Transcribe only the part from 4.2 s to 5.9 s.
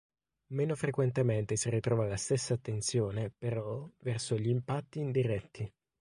gli impatti indiretti.